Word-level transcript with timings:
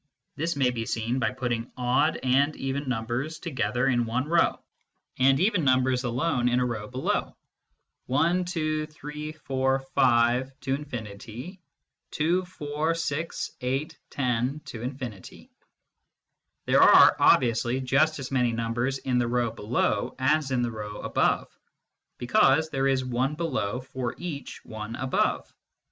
This 0.35 0.55
may 0.55 0.71
be 0.71 0.87
seen 0.87 1.19
by 1.19 1.29
putting 1.29 1.71
odd 1.77 2.17
and 2.23 2.55
even 2.55 2.89
numbers 2.89 3.37
together 3.37 3.85
in 3.85 4.05
one 4.07 4.27
row, 4.27 4.59
and 5.19 5.39
even 5.39 5.63
numbers 5.63 6.03
alone 6.03 6.49
in 6.49 6.59
a 6.59 6.65
row 6.65 6.87
below: 6.87 7.37
1, 8.07 8.45
2, 8.45 8.87
3, 8.87 9.31
4, 9.31 9.79
5, 9.93 10.47
ad 10.47 10.53
infinitum. 10.67 11.59
2, 12.09 12.45
4, 12.45 12.95
6, 12.95 13.51
8, 13.61 13.99
10, 14.09 14.61
ad 14.73 14.73
infinitum. 14.81 15.49
There 16.65 16.81
are 16.81 17.15
obviously 17.19 17.79
just 17.79 18.17
as 18.17 18.31
many 18.31 18.53
numbers 18.53 18.97
in 18.97 19.19
the 19.19 19.27
row 19.27 19.51
below 19.51 20.15
as 20.17 20.49
in 20.49 20.63
the 20.63 20.71
row 20.71 21.01
above, 21.01 21.47
because 22.17 22.71
there 22.71 22.87
is 22.87 23.05
one 23.05 23.35
below 23.35 23.81
for 23.81 24.15
each 24.17 24.65
one 24.65 24.95
above. 24.95 25.53